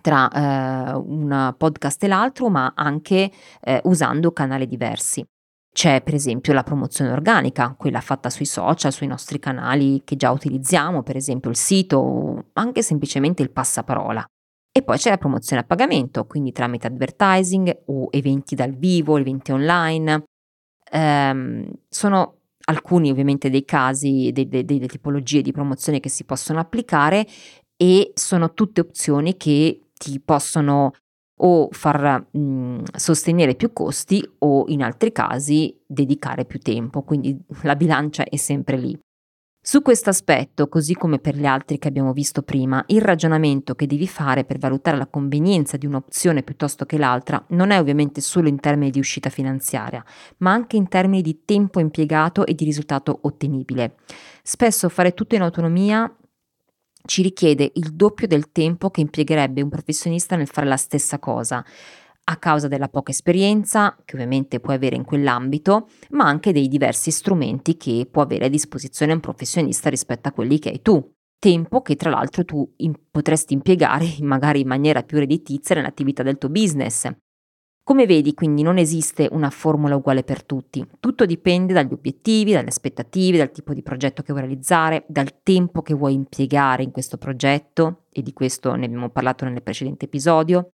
tra 0.00 0.28
eh, 0.28 0.96
un 0.96 1.54
podcast 1.56 2.02
e 2.02 2.08
l'altro, 2.08 2.48
ma 2.48 2.72
anche 2.74 3.30
eh, 3.60 3.80
usando 3.84 4.32
canali 4.32 4.66
diversi. 4.66 5.24
C'è 5.76 6.00
per 6.00 6.14
esempio 6.14 6.54
la 6.54 6.62
promozione 6.62 7.10
organica, 7.12 7.74
quella 7.76 8.00
fatta 8.00 8.30
sui 8.30 8.46
social, 8.46 8.94
sui 8.94 9.06
nostri 9.06 9.38
canali 9.38 10.00
che 10.04 10.16
già 10.16 10.30
utilizziamo, 10.30 11.02
per 11.02 11.16
esempio 11.16 11.50
il 11.50 11.56
sito 11.56 11.98
o 11.98 12.44
anche 12.54 12.80
semplicemente 12.80 13.42
il 13.42 13.50
passaparola. 13.50 14.24
E 14.72 14.82
poi 14.82 14.96
c'è 14.96 15.10
la 15.10 15.18
promozione 15.18 15.60
a 15.60 15.66
pagamento, 15.66 16.24
quindi 16.24 16.50
tramite 16.50 16.86
advertising 16.86 17.82
o 17.88 18.08
eventi 18.10 18.54
dal 18.54 18.72
vivo, 18.72 19.18
eventi 19.18 19.52
online. 19.52 20.24
Ehm, 20.90 21.70
sono 21.90 22.38
alcuni 22.68 23.10
ovviamente 23.10 23.50
dei 23.50 23.66
casi, 23.66 24.30
de, 24.32 24.48
de, 24.48 24.64
delle 24.64 24.86
tipologie 24.86 25.42
di 25.42 25.52
promozione 25.52 26.00
che 26.00 26.08
si 26.08 26.24
possono 26.24 26.58
applicare 26.58 27.26
e 27.76 28.12
sono 28.14 28.54
tutte 28.54 28.80
opzioni 28.80 29.36
che 29.36 29.88
ti 29.92 30.20
possono 30.20 30.92
o 31.38 31.68
far 31.70 32.26
mh, 32.30 32.82
sostenere 32.94 33.54
più 33.54 33.72
costi 33.72 34.26
o 34.38 34.64
in 34.68 34.82
altri 34.82 35.12
casi 35.12 35.78
dedicare 35.86 36.44
più 36.44 36.58
tempo, 36.58 37.02
quindi 37.02 37.36
la 37.62 37.76
bilancia 37.76 38.24
è 38.24 38.36
sempre 38.36 38.76
lì. 38.76 38.98
Su 39.66 39.82
questo 39.82 40.10
aspetto, 40.10 40.68
così 40.68 40.94
come 40.94 41.18
per 41.18 41.36
gli 41.36 41.44
altri 41.44 41.78
che 41.78 41.88
abbiamo 41.88 42.12
visto 42.12 42.42
prima, 42.42 42.84
il 42.86 43.00
ragionamento 43.00 43.74
che 43.74 43.88
devi 43.88 44.06
fare 44.06 44.44
per 44.44 44.58
valutare 44.58 44.96
la 44.96 45.08
convenienza 45.08 45.76
di 45.76 45.86
un'opzione 45.86 46.44
piuttosto 46.44 46.86
che 46.86 46.96
l'altra 46.96 47.44
non 47.48 47.72
è 47.72 47.80
ovviamente 47.80 48.20
solo 48.20 48.46
in 48.46 48.60
termini 48.60 48.92
di 48.92 49.00
uscita 49.00 49.28
finanziaria, 49.28 50.04
ma 50.36 50.52
anche 50.52 50.76
in 50.76 50.86
termini 50.86 51.20
di 51.20 51.42
tempo 51.44 51.80
impiegato 51.80 52.46
e 52.46 52.54
di 52.54 52.64
risultato 52.64 53.18
ottenibile. 53.22 53.96
Spesso 54.40 54.88
fare 54.88 55.14
tutto 55.14 55.34
in 55.34 55.42
autonomia 55.42 56.16
ci 57.06 57.22
richiede 57.22 57.70
il 57.74 57.94
doppio 57.94 58.26
del 58.26 58.52
tempo 58.52 58.90
che 58.90 59.00
impiegherebbe 59.00 59.62
un 59.62 59.68
professionista 59.68 60.36
nel 60.36 60.48
fare 60.48 60.66
la 60.66 60.76
stessa 60.76 61.18
cosa 61.18 61.64
a 62.28 62.36
causa 62.38 62.68
della 62.68 62.88
poca 62.88 63.12
esperienza 63.12 63.96
che 64.04 64.14
ovviamente 64.14 64.58
puoi 64.58 64.74
avere 64.74 64.96
in 64.96 65.04
quell'ambito, 65.04 65.88
ma 66.10 66.24
anche 66.24 66.52
dei 66.52 66.68
diversi 66.68 67.10
strumenti 67.10 67.76
che 67.76 68.08
può 68.10 68.22
avere 68.22 68.46
a 68.46 68.48
disposizione 68.48 69.12
un 69.12 69.20
professionista 69.20 69.88
rispetto 69.88 70.28
a 70.28 70.32
quelli 70.32 70.58
che 70.58 70.70
hai 70.70 70.82
tu. 70.82 71.12
Tempo 71.38 71.82
che 71.82 71.94
tra 71.94 72.10
l'altro 72.10 72.44
tu 72.44 72.68
in- 72.78 72.98
potresti 73.10 73.54
impiegare 73.54 74.16
magari 74.22 74.60
in 74.60 74.66
maniera 74.66 75.02
più 75.02 75.18
redditizia 75.18 75.76
nell'attività 75.76 76.22
del 76.22 76.38
tuo 76.38 76.48
business. 76.48 77.08
Come 77.86 78.04
vedi, 78.04 78.34
quindi 78.34 78.62
non 78.62 78.78
esiste 78.78 79.28
una 79.30 79.48
formula 79.48 79.94
uguale 79.94 80.24
per 80.24 80.42
tutti. 80.42 80.84
Tutto 80.98 81.24
dipende 81.24 81.72
dagli 81.72 81.92
obiettivi, 81.92 82.50
dalle 82.50 82.66
aspettative, 82.66 83.38
dal 83.38 83.52
tipo 83.52 83.72
di 83.72 83.82
progetto 83.84 84.22
che 84.22 84.32
vuoi 84.32 84.44
realizzare, 84.44 85.04
dal 85.06 85.40
tempo 85.44 85.82
che 85.82 85.94
vuoi 85.94 86.14
impiegare 86.14 86.82
in 86.82 86.90
questo 86.90 87.16
progetto, 87.16 88.06
e 88.10 88.22
di 88.22 88.32
questo 88.32 88.74
ne 88.74 88.86
abbiamo 88.86 89.10
parlato 89.10 89.44
nel 89.44 89.62
precedente 89.62 90.06
episodio, 90.06 90.70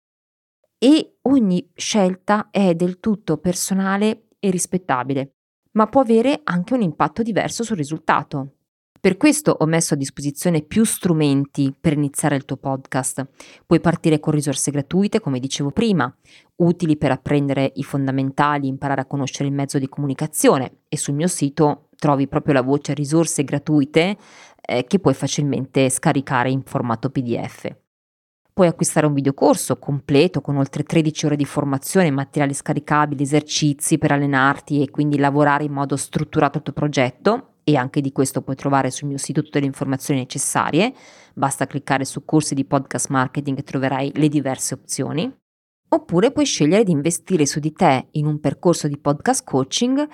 e 0.77 1.17
ogni 1.23 1.71
scelta 1.73 2.51
è 2.51 2.75
del 2.75 3.01
tutto 3.01 3.39
personale 3.39 4.25
e 4.39 4.51
rispettabile, 4.51 5.37
ma 5.73 5.87
può 5.87 6.03
avere 6.03 6.43
anche 6.45 6.75
un 6.75 6.83
impatto 6.83 7.23
diverso 7.23 7.65
sul 7.65 7.79
risultato. 7.79 8.57
Per 9.01 9.17
questo 9.17 9.55
ho 9.57 9.65
messo 9.67 9.95
a 9.95 9.97
disposizione 9.97 10.63
più 10.63 10.83
strumenti 10.85 11.73
per 11.79 11.93
iniziare 11.93 12.35
il 12.35 12.45
tuo 12.45 12.57
podcast. 12.57 13.29
Puoi 13.65 13.79
partire 13.79 14.19
con 14.19 14.33
risorse 14.33 14.73
gratuite, 14.73 15.21
come 15.21 15.39
dicevo 15.39 15.71
prima, 15.71 16.13
utili 16.57 16.97
per 16.97 17.13
apprendere 17.13 17.71
i 17.77 17.85
fondamentali, 17.85 18.67
imparare 18.67 19.03
a 19.03 19.07
conoscere 19.07 19.49
il 19.49 19.55
mezzo 19.55 19.79
di 19.79 19.89
comunicazione 19.89 20.81
e 20.89 20.97
sul 20.97 21.15
mio 21.15 21.29
sito 21.29 21.91
trovi 21.97 22.27
proprio 22.27 22.55
la 22.55 22.63
voce 22.63 22.93
risorse 22.93 23.45
gratuite 23.45 24.17
eh, 24.61 24.85
che 24.85 24.99
puoi 24.99 25.15
facilmente 25.15 25.89
scaricare 25.91 26.51
in 26.51 26.63
formato 26.63 27.09
PDF. 27.11 27.73
Puoi 28.53 28.67
acquistare 28.67 29.07
un 29.07 29.15
videocorso 29.15 29.79
completo 29.79 30.41
con 30.41 30.57
oltre 30.57 30.83
13 30.83 31.27
ore 31.27 31.37
di 31.37 31.45
formazione, 31.45 32.11
materiali 32.11 32.53
scaricabili, 32.53 33.23
esercizi 33.23 33.99
per 33.99 34.11
allenarti 34.11 34.83
e 34.83 34.91
quindi 34.91 35.19
lavorare 35.19 35.63
in 35.63 35.73
modo 35.73 35.95
strutturato 35.95 36.59
al 36.59 36.65
tuo 36.65 36.73
progetto 36.73 37.53
e 37.69 37.77
anche 37.77 38.01
di 38.01 38.13
questo 38.13 38.41
puoi 38.41 38.57
trovare 38.57 38.91
sul 38.91 39.09
mio 39.09 39.19
sito 39.19 39.43
tutte 39.43 39.61
le 39.61 39.67
informazioni 39.67 40.21
necessarie. 40.21 40.95
Basta 41.35 41.67
cliccare 41.67 42.07
su 42.07 42.25
corsi 42.25 42.55
di 42.55 42.65
podcast 42.65 43.11
marketing 43.11 43.59
e 43.59 43.63
troverai 43.63 44.13
le 44.15 44.29
diverse 44.31 44.73
opzioni. 44.73 45.31
Oppure 45.91 46.33
puoi 46.33 46.47
scegliere 46.47 46.83
di 46.83 46.93
investire 46.93 47.45
su 47.45 47.61
di 47.61 47.75
te 47.75 48.07
in 48.13 48.25
un 48.25 48.41
percorso 48.41 48.89
di 48.89 48.97
podcast 48.97 49.45
coaching 49.45 50.09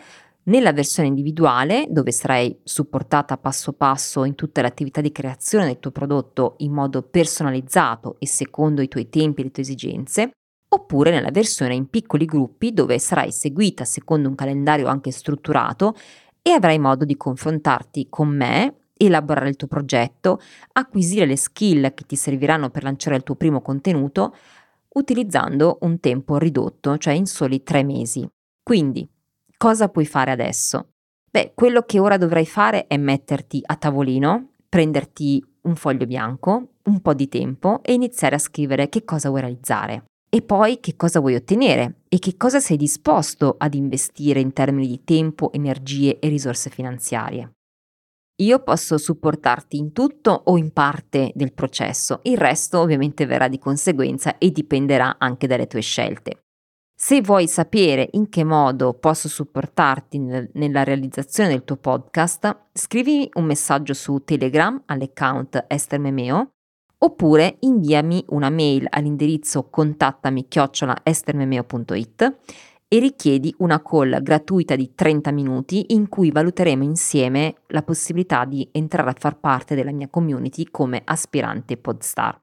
nella 0.47 0.73
versione 0.73 1.07
individuale, 1.07 1.87
dove 1.91 2.11
sarai 2.11 2.59
supportata 2.65 3.37
passo 3.37 3.73
passo 3.73 4.25
in 4.25 4.35
tutte 4.35 4.61
le 4.61 4.67
attività 4.67 5.01
di 5.01 5.13
creazione 5.13 5.67
del 5.67 5.79
tuo 5.79 5.93
prodotto 5.93 6.57
in 6.59 6.73
modo 6.73 7.03
personalizzato 7.03 8.17
e 8.19 8.27
secondo 8.27 8.83
i 8.83 8.89
tuoi 8.89 9.09
tempi 9.09 9.43
e 9.43 9.45
le 9.45 9.51
tue 9.53 9.63
esigenze, 9.63 10.31
oppure 10.71 11.13
nella 11.13 11.31
versione 11.31 11.75
in 11.75 11.89
piccoli 11.89 12.25
gruppi 12.25 12.73
dove 12.73 12.99
sarai 12.99 13.31
seguita 13.31 13.85
secondo 13.85 14.29
un 14.29 14.35
calendario 14.35 14.89
anche 14.89 15.13
strutturato 15.13 15.95
e 16.47 16.51
avrai 16.51 16.79
modo 16.79 17.07
di 17.07 17.17
confrontarti 17.17 18.09
con 18.11 18.29
me, 18.29 18.89
elaborare 18.99 19.49
il 19.49 19.57
tuo 19.57 19.67
progetto, 19.67 20.39
acquisire 20.73 21.25
le 21.25 21.37
skill 21.37 21.95
che 21.95 22.05
ti 22.05 22.17
serviranno 22.17 22.69
per 22.69 22.83
lanciare 22.83 23.17
il 23.17 23.23
tuo 23.23 23.35
primo 23.35 23.63
contenuto 23.63 24.35
utilizzando 24.91 25.79
un 25.81 25.99
tempo 26.01 26.37
ridotto, 26.37 26.99
cioè 26.99 27.15
in 27.15 27.25
soli 27.25 27.63
tre 27.63 27.83
mesi. 27.83 28.29
Quindi, 28.63 29.09
cosa 29.57 29.89
puoi 29.89 30.05
fare 30.05 30.31
adesso? 30.31 30.89
Beh, 31.31 31.53
quello 31.55 31.81
che 31.83 31.99
ora 31.99 32.19
dovrai 32.19 32.47
fare 32.47 32.87
è 32.87 32.99
metterti 32.99 33.61
a 33.65 33.77
tavolino, 33.77 34.51
prenderti 34.69 35.43
un 35.63 35.77
foglio 35.77 36.07
bianco, 36.07 36.75
un 36.85 37.01
po' 37.01 37.15
di 37.15 37.27
tempo 37.27 37.81
e 37.83 37.95
iniziare 37.95 38.37
a 38.37 38.39
scrivere 38.39 38.91
che 38.91 39.05
cosa 39.05 39.31
vuoi 39.31 39.41
realizzare 39.41 40.05
e 40.29 40.43
poi 40.43 40.79
che 40.81 40.95
cosa 40.97 41.21
vuoi 41.21 41.37
ottenere 41.37 42.03
e 42.15 42.21
che 42.21 42.37
cosa 42.37 42.61
sei 42.61 42.77
disposto 42.77 43.57
ad 43.59 43.75
investire 43.75 44.39
in 44.39 44.53
termini 44.53 44.87
di 44.87 45.03
tempo, 45.03 45.51
energie 45.53 46.21
e 46.21 46.29
risorse 46.29 46.71
finanziarie. 46.71 47.55
Io 48.43 48.63
posso 48.63 48.99
supportarti 48.99 49.77
in 49.77 49.91
tutto 49.91 50.31
o 50.45 50.57
in 50.57 50.73
parte 50.73 51.33
del 51.35 51.53
processo, 51.53 52.21
il 52.23 52.39
resto 52.39 52.79
ovviamente 52.79 53.27
verrà 53.27 53.49
di 53.49 53.59
conseguenza 53.59 54.39
e 54.39 54.53
dipenderà 54.53 55.17
anche 55.19 55.49
dalle 55.49 55.67
tue 55.67 55.81
scelte. 55.81 56.45
Se 56.97 57.21
vuoi 57.21 57.49
sapere 57.49 58.11
in 58.13 58.29
che 58.29 58.45
modo 58.45 58.95
posso 58.95 59.29
supportarti 59.29 60.19
nel, 60.21 60.49
nella 60.53 60.85
realizzazione 60.85 61.49
del 61.49 61.65
tuo 61.65 61.79
podcast, 61.79 62.67
scrivimi 62.73 63.29
un 63.33 63.45
messaggio 63.45 63.93
su 63.93 64.23
Telegram 64.25 64.81
all'account 64.87 65.65
Esther 65.67 65.99
Memeo 65.99 66.54
oppure 67.05 67.57
inviami 67.61 68.25
una 68.29 68.49
mail 68.49 68.87
all'indirizzo 68.89 69.69
contattami 69.69 70.49
chiocciola 70.49 71.01
estermemeo.it 71.03 72.37
e 72.89 72.99
richiedi 72.99 73.55
una 73.59 73.83
call 73.83 74.23
gratuita 74.23 74.75
di 74.75 74.93
30 74.95 75.31
minuti 75.31 75.87
in 75.89 76.09
cui 76.09 76.31
valuteremo 76.31 76.83
insieme 76.83 77.57
la 77.69 77.83
possibilità 77.83 78.47
di 78.47 78.67
entrare 78.73 79.11
a 79.11 79.17
far 79.19 79.39
parte 79.39 79.75
della 79.75 79.93
mia 79.93 80.09
community 80.09 80.67
come 80.71 81.03
aspirante 81.05 81.77
podstar. 81.77 82.41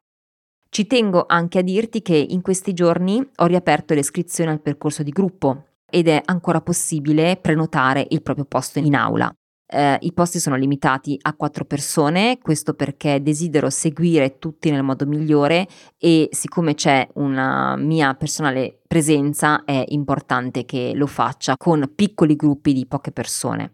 Ci 0.70 0.86
tengo 0.86 1.26
anche 1.28 1.60
a 1.60 1.64
dirti 1.64 2.04
che 2.04 2.16
in 2.16 2.42
questi 2.42 2.74
giorni 2.74 3.20
ho 3.38 3.46
riaperto 3.46 3.96
l'iscrizione 3.96 4.52
al 4.52 4.62
percorso 4.62 5.02
di 5.02 5.12
gruppo 5.12 5.66
ed 5.90 6.08
è 6.08 6.22
ancora 6.24 6.62
possibile 6.62 7.36
prenotare 7.38 8.06
il 8.10 8.22
proprio 8.22 8.46
posto 8.46 8.78
in 8.78 8.96
aula. 8.96 9.34
Eh, 9.74 9.98
I 10.02 10.12
posti 10.12 10.40
sono 10.40 10.58
limitati 10.58 11.18
a 11.22 11.34
quattro 11.34 11.64
persone, 11.64 12.40
questo 12.42 12.74
perché 12.74 13.22
desidero 13.22 13.70
seguire 13.70 14.38
tutti 14.38 14.70
nel 14.70 14.84
modo 14.84 15.06
migliore 15.06 15.66
e 15.98 16.28
siccome 16.32 16.74
c'è 16.74 17.08
una 17.14 17.78
mia 17.78 18.14
personale 18.16 18.82
presenza 18.86 19.64
è 19.64 19.86
importante 19.88 20.66
che 20.66 20.92
lo 20.94 21.08
faccia 21.08 21.56
con 21.56 21.90
piccoli 21.96 22.36
gruppi 22.36 22.74
di 22.74 22.86
poche 22.86 23.14
persone. 23.14 23.72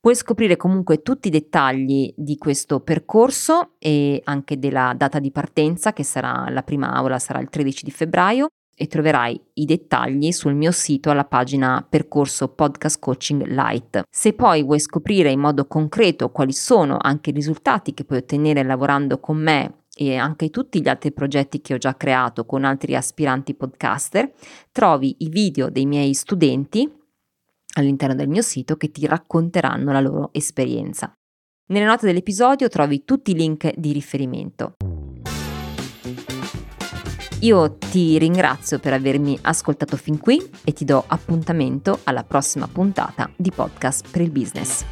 Puoi 0.00 0.14
scoprire 0.14 0.56
comunque 0.56 1.02
tutti 1.02 1.28
i 1.28 1.30
dettagli 1.30 2.14
di 2.16 2.38
questo 2.38 2.80
percorso 2.80 3.74
e 3.78 4.22
anche 4.24 4.58
della 4.58 4.94
data 4.96 5.18
di 5.18 5.30
partenza 5.30 5.92
che 5.92 6.04
sarà 6.04 6.48
la 6.48 6.62
prima 6.62 6.94
aula 6.94 7.18
sarà 7.18 7.40
il 7.40 7.50
13 7.50 7.84
di 7.84 7.90
febbraio 7.90 8.48
e 8.80 8.86
troverai 8.86 9.38
i 9.54 9.66
dettagli 9.66 10.32
sul 10.32 10.54
mio 10.54 10.70
sito 10.70 11.10
alla 11.10 11.26
pagina 11.26 11.86
Percorso 11.86 12.48
Podcast 12.48 12.98
Coaching 12.98 13.44
Light. 13.48 14.04
Se 14.08 14.32
poi 14.32 14.62
vuoi 14.62 14.80
scoprire 14.80 15.30
in 15.30 15.38
modo 15.38 15.66
concreto 15.66 16.30
quali 16.30 16.54
sono 16.54 16.96
anche 16.98 17.28
i 17.28 17.34
risultati 17.34 17.92
che 17.92 18.04
puoi 18.04 18.20
ottenere 18.20 18.62
lavorando 18.62 19.20
con 19.20 19.36
me 19.36 19.82
e 19.94 20.16
anche 20.16 20.48
tutti 20.48 20.80
gli 20.80 20.88
altri 20.88 21.12
progetti 21.12 21.60
che 21.60 21.74
ho 21.74 21.76
già 21.76 21.94
creato 21.94 22.46
con 22.46 22.64
altri 22.64 22.96
aspiranti 22.96 23.52
podcaster, 23.52 24.32
trovi 24.72 25.14
i 25.18 25.28
video 25.28 25.68
dei 25.68 25.84
miei 25.84 26.14
studenti 26.14 26.90
all'interno 27.74 28.14
del 28.14 28.28
mio 28.28 28.40
sito 28.40 28.78
che 28.78 28.90
ti 28.90 29.04
racconteranno 29.06 29.92
la 29.92 30.00
loro 30.00 30.30
esperienza. 30.32 31.12
Nelle 31.66 31.84
note 31.84 32.06
dell'episodio 32.06 32.68
trovi 32.68 33.04
tutti 33.04 33.32
i 33.32 33.34
link 33.34 33.74
di 33.76 33.92
riferimento. 33.92 34.76
Io 37.40 37.72
ti 37.72 38.18
ringrazio 38.18 38.78
per 38.78 38.92
avermi 38.92 39.38
ascoltato 39.40 39.96
fin 39.96 40.18
qui 40.18 40.38
e 40.62 40.74
ti 40.74 40.84
do 40.84 41.02
appuntamento 41.06 42.00
alla 42.04 42.22
prossima 42.22 42.68
puntata 42.68 43.30
di 43.34 43.50
Podcast 43.50 44.10
per 44.10 44.20
il 44.20 44.30
Business. 44.30 44.84